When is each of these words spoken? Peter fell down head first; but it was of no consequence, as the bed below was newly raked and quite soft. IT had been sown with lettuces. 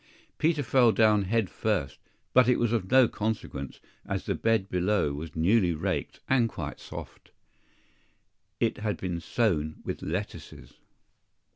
Peter 0.39 0.63
fell 0.63 0.91
down 0.91 1.25
head 1.25 1.47
first; 1.47 1.99
but 2.33 2.49
it 2.49 2.57
was 2.57 2.73
of 2.73 2.89
no 2.89 3.07
consequence, 3.07 3.79
as 4.03 4.25
the 4.25 4.33
bed 4.33 4.67
below 4.67 5.13
was 5.13 5.35
newly 5.35 5.75
raked 5.75 6.21
and 6.27 6.49
quite 6.49 6.79
soft. 6.79 7.29
IT 8.59 8.79
had 8.79 8.97
been 8.97 9.19
sown 9.19 9.75
with 9.85 10.01
lettuces. 10.01 10.73